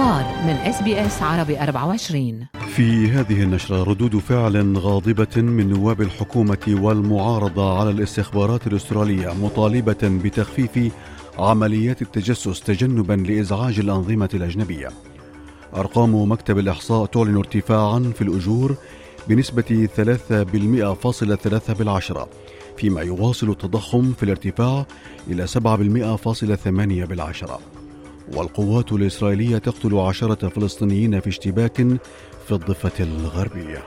[0.00, 7.78] الأخبار من SBS عربي 24 في هذه النشرة ردود فعل غاضبة من نواب الحكومة والمعارضة
[7.80, 10.92] على الاستخبارات الأسترالية مطالبة بتخفيف
[11.38, 14.88] عمليات التجسس تجنبا لإزعاج الأنظمة الأجنبية.
[15.76, 18.76] أرقام مكتب الإحصاء تعلن ارتفاعا في الأجور
[19.28, 22.28] بنسبة 3.3 بالعشرة
[22.76, 24.86] فيما يواصل التضخم في الارتفاع
[25.28, 27.79] إلى 7.8 بالعشرة.
[28.34, 31.76] والقوات الإسرائيلية تقتل عشرة فلسطينيين في اشتباك
[32.46, 33.82] في الضفة الغربية.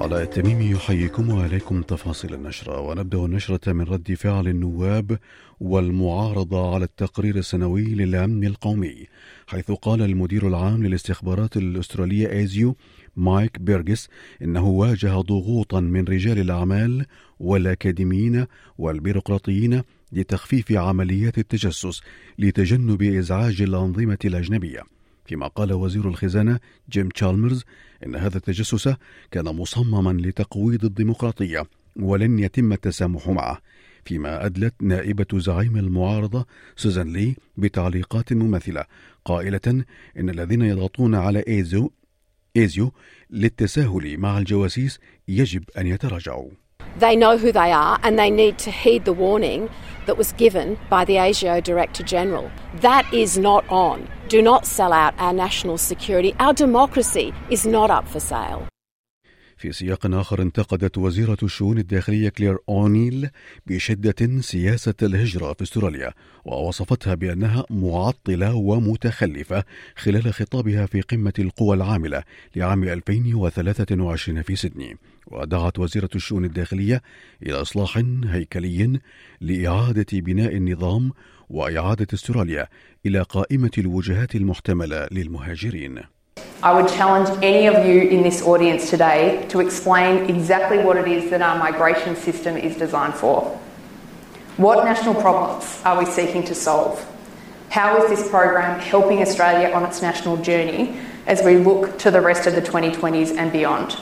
[0.00, 2.80] علاء التميمي يحييكم وعليكم تفاصيل النشرة.
[2.80, 5.18] ونبدأ النشرة من رد فعل النواب
[5.60, 9.06] والمعارضة على التقرير السنوي للأمن القومي
[9.46, 12.76] حيث قال المدير العام للاستخبارات الأسترالية إيزيو
[13.16, 14.08] مايك بيرجس
[14.42, 17.06] إنه واجه ضغوطا من رجال الأعمال
[17.40, 18.46] والأكاديميين
[18.78, 22.00] والبيروقراطيين لتخفيف عمليات التجسس
[22.38, 24.82] لتجنب إزعاج الأنظمة الأجنبية.
[25.26, 26.58] فيما قال وزير الخزانة
[26.90, 27.64] جيم تشالمرز
[28.06, 28.94] إن هذا التجسس
[29.30, 31.64] كان مصمما لتقويض الديمقراطية
[31.96, 33.58] ولن يتم التسامح معه
[34.04, 38.84] فيما أدلت نائبة زعيم المعارضة سوزان لي بتعليقات مماثلة
[39.24, 39.84] قائلة
[40.18, 41.90] إن الذين يضغطون على ASIO
[42.56, 42.92] ASIO
[43.30, 46.50] للتساهل مع الجواسيس يجب أن يتراجعوا
[46.98, 49.68] They know who they are and they need to heed the warning
[50.06, 52.50] that was given by the ASIO Director General.
[52.80, 54.08] That is not on.
[54.28, 56.34] Do not sell out our national security.
[56.40, 58.66] Our democracy is not up for sale.
[59.56, 63.28] في سياق آخر انتقدت وزيرة الشؤون الداخلية كلير أونيل
[63.66, 66.12] بشدة سياسة الهجرة في أستراليا
[66.44, 69.64] ووصفتها بأنها معطلة ومتخلفة
[69.96, 72.22] خلال خطابها في قمة القوى العاملة
[72.56, 77.02] لعام 2023 في سيدني ودعت وزيرة الشؤون الداخلية
[77.42, 79.00] إلى إصلاح هيكلي
[79.40, 81.12] لإعادة بناء النظام
[81.48, 82.68] وإعادة أستراليا
[83.06, 86.15] إلى قائمة الوجهات المحتملة للمهاجرين.
[86.66, 91.06] I would challenge any of you in this audience today to explain exactly what it
[91.06, 93.56] is that our migration system is designed for.
[94.56, 97.06] What national problems are we seeking to solve?
[97.68, 102.20] How is this program helping Australia on its national journey as we look to the
[102.20, 103.96] rest of the 2020s and beyond?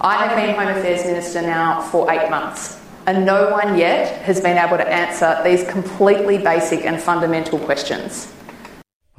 [0.00, 4.40] I have been Home Affairs Minister now for eight months, and no one yet has
[4.40, 8.32] been able to answer these completely basic and fundamental questions.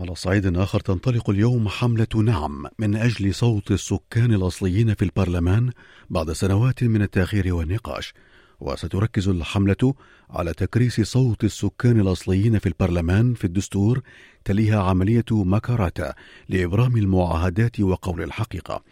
[0.00, 5.70] على صعيد آخر تنطلق اليوم حملة نعم من أجل صوت السكان الأصليين في البرلمان
[6.10, 8.14] بعد سنوات من التأخير والنقاش.
[8.60, 9.94] وستركز الحملة
[10.30, 14.02] على تكريس صوت السكان الأصليين في البرلمان في الدستور
[14.44, 16.14] تليها عملية مكاراتا
[16.48, 18.82] لإبرام المعاهدات وقول الحقيقة.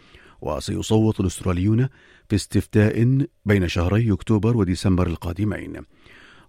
[0.41, 1.89] وسيصوت الأستراليون
[2.29, 5.81] في استفتاء بين شهري أكتوبر وديسمبر القادمين.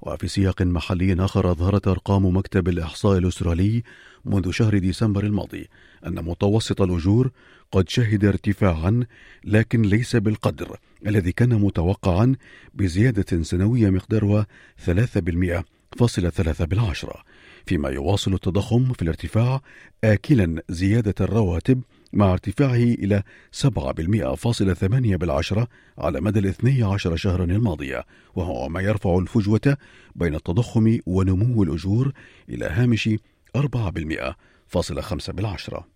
[0.03, 3.83] وفي سياق محلي آخر أظهرت أرقام مكتب الإحصاء الأسترالي
[4.25, 5.69] منذ شهر ديسمبر الماضي
[6.06, 7.31] أن متوسط الأجور
[7.72, 9.06] قد شهد ارتفاعا
[9.44, 12.37] لكن ليس بالقدر الذي كان متوقعا
[12.75, 14.47] بزيادة سنوية مقدارها
[14.87, 15.62] 3%
[15.99, 17.22] فاصلة ثلاثة بالعشرة
[17.67, 19.61] فيما يواصل التضخم في الارتفاع
[20.05, 21.82] آكلا زيادة الرواتب
[22.12, 23.22] مع ارتفاعه إلى
[23.53, 24.84] 7.8
[25.16, 28.04] بالعشرة على مدى الاثني عشر شهرا الماضية
[28.34, 29.76] وهو ما يرفع الفجوة
[30.15, 32.12] بين التضخم ونمو الأجور
[32.49, 33.09] إلى هامش
[33.56, 34.34] 4%
[34.66, 35.87] فاصلة خمسة بالعشرة.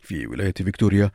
[0.00, 1.10] في ولاية فيكتوريا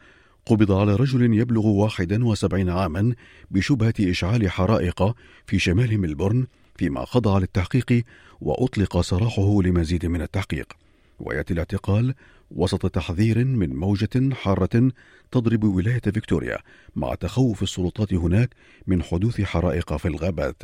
[0.46, 3.16] قبض على رجل يبلغ 71 عاما
[3.52, 8.04] بشبهة إشعال حرائق في شمال ملبورن فيما خضع للتحقيق
[8.42, 10.83] وأطلق سراحه لمزيد من التحقيق.
[11.20, 12.14] ويأتي الاعتقال
[12.52, 14.92] وسط تحذير من موجة حارة
[15.32, 16.58] تضرب ولاية فيكتوريا
[16.96, 18.50] مع تخوف السلطات هناك
[18.88, 20.64] من حدوث حرائق في الغابات.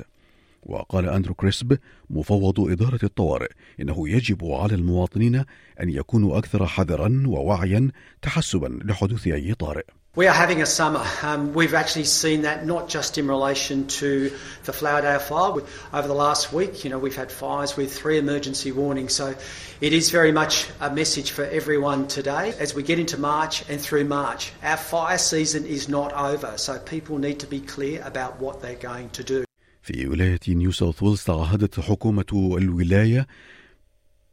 [0.64, 1.78] وقال أندرو كريسب
[2.10, 3.50] مفوض إدارة الطوارئ
[3.80, 5.36] إنه يجب على المواطنين
[5.82, 11.06] أن يكونوا أكثر حذرا ووعيا تحسبا لحدوث أي طارئ We are having a summer.
[11.22, 14.32] Um, we've actually seen that not just in relation to
[14.64, 15.62] the Flowerdale fire.
[15.94, 19.14] Over the last week, you know, we've had fires with three emergency warnings.
[19.14, 19.36] So
[19.80, 23.80] it is very much a message for everyone today as we get into March and
[23.80, 24.52] through March.
[24.64, 28.76] Our fire season is not over, so people need to be clear about what they're
[28.76, 29.46] going to do.
[29.82, 33.28] في ولاية نيو ساوث ويلز تعهدت حكومة الولاية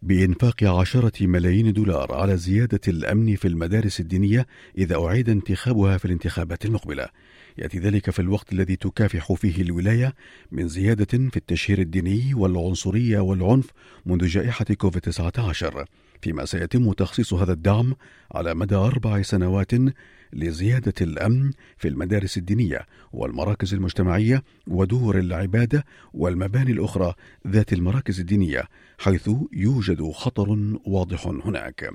[0.02, 4.46] بإنفاق عشرة ملايين دولار على زيادة الأمن في المدارس الدينية
[4.78, 7.08] إذا أعيد انتخابها في الانتخابات المقبلة.
[7.58, 10.14] يأتي ذلك في الوقت الذي تكافح فيه الولاية
[10.52, 13.70] من زيادة في التشهير الديني والعنصرية والعنف
[14.06, 15.84] منذ جائحة كوفيد 19
[16.22, 17.94] فيما سيتم تخصيص هذا الدعم
[18.32, 19.72] على مدى أربع سنوات
[20.32, 27.14] لزيادة الأمن في المدارس الدينية والمراكز المجتمعية ودور العبادة والمباني الأخرى
[27.46, 28.64] ذات المراكز الدينية
[28.98, 31.90] حيث يوجد خطر واضح هناك.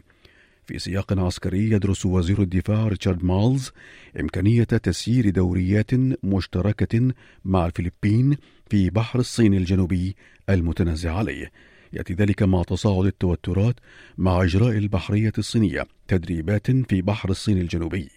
[0.71, 3.71] في سياق عسكري يدرس وزير الدفاع ريتشارد مالز
[4.19, 5.91] إمكانية تسيير دوريات
[6.23, 7.13] مشتركة
[7.45, 8.37] مع الفلبين
[8.69, 10.15] في بحر الصين الجنوبي
[10.49, 11.51] المتنازع عليه.
[11.93, 13.75] يأتي ذلك مع تصاعد التوترات
[14.17, 18.09] مع إجراء البحرية الصينية تدريبات في بحر الصين الجنوبي.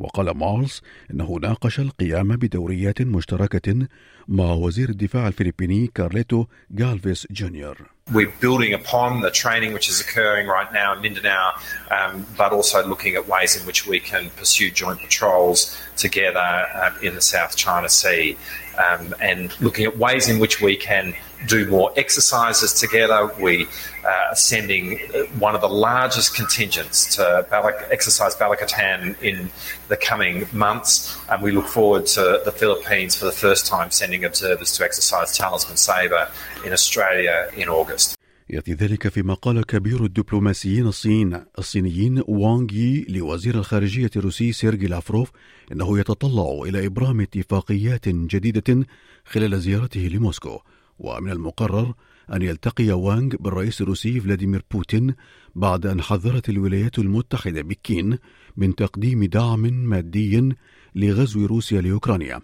[0.00, 3.86] وقال مارس إنه ناقش القيام بدوريات مشتركة
[4.28, 6.44] مع وزير الدفاع الفلبيني كارليتو
[6.80, 11.48] غالفيس جونيور We're building upon the training which is occurring right now in Mindanao,
[11.90, 16.50] um, but also looking at ways in which we can pursue joint patrols together
[16.82, 18.36] um, in the South China Sea,
[18.81, 21.13] um, and looking at ways in which we can
[21.47, 23.31] do more exercises together.
[23.39, 23.65] We
[24.05, 24.99] uh, are sending
[25.39, 29.49] one of the largest contingents to Balak, exercise Balakatan in
[29.87, 34.23] the coming months, and we look forward to the Philippines for the first time sending
[34.23, 36.29] observers to exercise Talisman Sabre
[36.65, 38.17] in Australia in August.
[38.51, 45.31] يأتي ذلك فيما قال كبير الدبلوماسيين الصين الصينيين وانغ يي لوزير الخارجية الروسي سيرجي لافروف
[45.71, 48.87] إنه يتطلع إلى إبرام اتفاقيات جديدة
[49.25, 50.59] خلال زيارته لموسكو.
[50.99, 51.93] ومن المقرر
[52.33, 55.15] أن يلتقي وانغ بالرئيس الروسي فلاديمير بوتين
[55.55, 58.17] بعد أن حذرت الولايات المتحدة بكين
[58.57, 60.49] من تقديم دعم مادي
[60.95, 62.39] لغزو روسيا لأوكرانيا.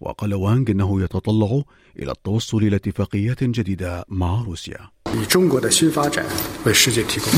[0.00, 1.62] وقال وانغ أنه يتطلع
[1.98, 4.93] إلى التوصل إلى اتفاقيات جديدة مع روسيا.
[5.13, 6.25] 以中国的新发展
[6.65, 7.31] 为世界提供。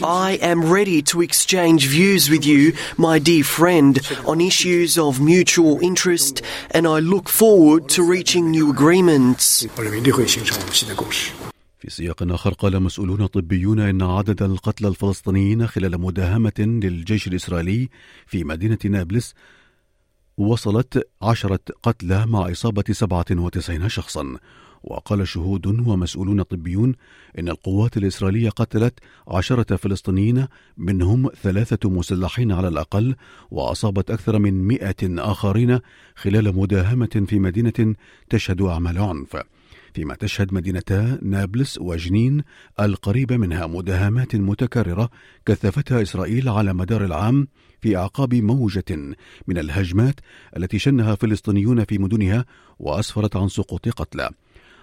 [0.00, 5.78] I am ready to exchange views with you, my dear friend, on issues of mutual
[5.82, 6.40] interest,
[6.70, 9.68] and I look forward to reaching new agreements.
[9.76, 11.30] 我认为一定会形成我们新的共识。
[11.78, 17.88] في سياق آخر قال مسؤولون طبيون إن عدد القتلى الفلسطينيين خلال مداهمة للجيش الإسرائيلي
[18.26, 19.34] في مدينة نابلس
[20.38, 24.36] وصلت عشرة قتلى مع إصابة 97 شخصا
[24.83, 26.95] وقال شهود ومسؤولون طبيون
[27.39, 30.47] إن القوات الإسرائيلية قتلت عشرة فلسطينيين
[30.77, 33.15] منهم ثلاثة مسلحين على الأقل
[33.51, 35.79] وأصابت أكثر من مئة آخرين
[36.15, 37.95] خلال مداهمة في مدينة
[38.29, 39.37] تشهد أعمال عنف.
[39.93, 42.43] فيما تشهد مدينتا نابلس وجنين
[42.79, 45.09] القريبة منها مداهمات متكررة
[45.45, 47.47] كثفتها إسرائيل على مدار العام
[47.81, 49.15] في أعقاب موجة
[49.47, 50.19] من الهجمات
[50.57, 52.45] التي شنها فلسطينيون في مدنها
[52.79, 54.29] وأسفرت عن سقوط قتلى.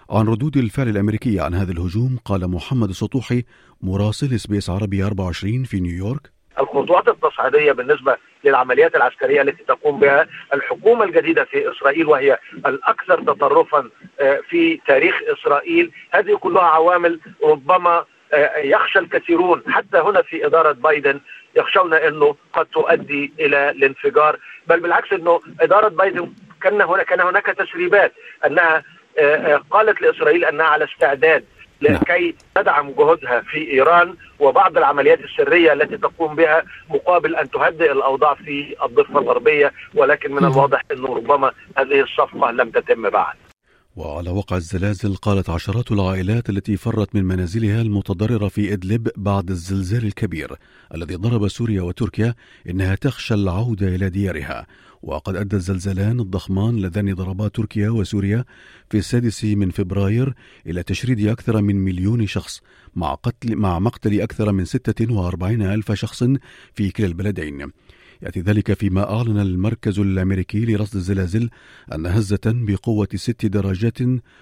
[0.09, 3.43] عن ردود الفعل الأمريكية عن هذا الهجوم قال محمد السطوحي
[3.81, 6.31] مراسل SBS عربي 24 في نيويورك.
[6.59, 13.89] الخطوات التصعيدية بالنسبة للعمليات العسكرية التي تقوم بها الحكومة الجديدة في إسرائيل وهي الأكثر تطرفا
[14.49, 15.91] في تاريخ إسرائيل.
[16.11, 18.05] هذه كلها عوامل ربما
[18.57, 21.19] يخشى الكثيرون حتى هنا في إدارة بايدن
[21.57, 24.39] يخشون إنه قد تؤدي إلى الانفجار.
[24.67, 28.13] بل بالعكس إنه إدارة بايدن كان كان هناك تسريبات
[28.45, 28.83] أنها
[29.71, 31.45] قالت لإسرائيل أنها على استعداد
[31.81, 38.33] لكي تدعم جهودها في إيران وبعض العمليات السرية التي تقوم بها مقابل أن تهدئ الأوضاع
[38.33, 43.35] في الضفة الغربية ولكن من الواضح إنه ربما هذه الصفقة لم تتم بعد.
[43.95, 50.05] وعلى وقع الزلازل قالت عشرات العائلات التي فرت من منازلها المتضررة في إدلب بعد الزلزال
[50.05, 50.55] الكبير
[50.95, 52.35] الذي ضرب سوريا وتركيا
[52.69, 54.67] إنها تخشى العودة إلى ديارها.
[55.03, 58.45] وقد أدى الزلزالان الضخمان اللذان ضربا تركيا وسوريا
[58.89, 60.33] في السادس من فبراير
[60.67, 62.61] إلى تشريد أكثر من مليون شخص
[62.95, 66.23] مع, قتل مع مقتل أكثر من 46 ألف شخص
[66.73, 67.71] في كلا البلدين.
[68.21, 71.49] يأتي ذلك فيما أعلن المركز الأمريكي لرصد الزلازل
[71.95, 73.97] أن هزة بقوة ست درجات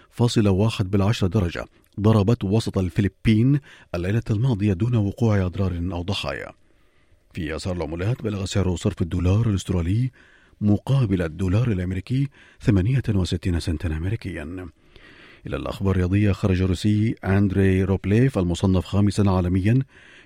[0.09, 1.65] فاصلة واحد بالعشرة درجة
[1.99, 3.59] ضربت وسط الفلبين
[3.95, 6.51] الليلة الماضية دون وقوع أضرار أو ضحايا.
[7.33, 10.11] في أسعار العملات بلغ سعر صرف الدولار الأسترالي
[10.61, 12.27] مقابل الدولار الأمريكي
[12.61, 14.67] 68 سنتا أمريكيا.
[15.47, 19.79] إلى الأخبار الرياضية خرج الروسي أندري روبليف المصنف خامسا عالميا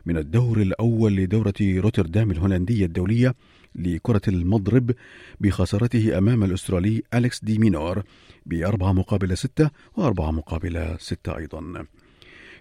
[0.06, 3.36] من الدور الأول لدورة روتردام الهولندية الدولية
[3.76, 4.92] لكرة المضرب
[5.40, 8.04] بخسارته أمام الأسترالي أليكس دي مينور
[8.46, 11.86] بأربعة مقابل ستة وأربعة مقابل ستة أيضا.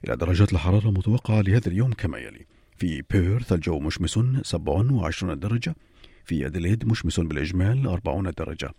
[0.04, 2.46] إلى درجات الحرارة المتوقعة لهذا اليوم كما يلي.
[2.76, 5.75] في بيرث الجو مشمس 27 درجة.
[6.25, 8.70] في أديليد مشمس بالإجمال 40 درجة.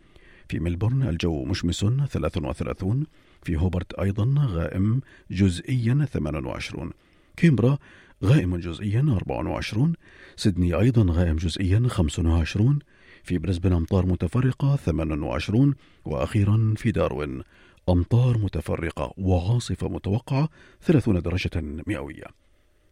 [0.50, 3.06] في ملبورن الجو مشمس 33
[3.44, 5.01] في هوبرت أيضا غائم
[5.32, 6.92] جزئيا 28
[7.38, 7.77] كيمبرا
[8.24, 9.94] غائم جزئيا 24
[10.36, 12.80] سيدني أيضا غائم جزئيا 25
[13.24, 15.75] في بريسبن أمطار متفرقة 28
[16.06, 17.44] وأخيرا في داروين
[17.89, 20.50] أمطار متفرقة وعاصفة متوقعة
[20.82, 21.51] 30 درجة
[21.88, 22.25] مئوية.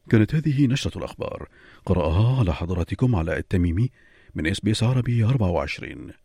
[0.10, 1.48] كانت هذه نشرة الأخبار.
[1.86, 3.90] قرأها على حضراتكم علاء التميمي
[4.36, 6.25] من SBS عربي 24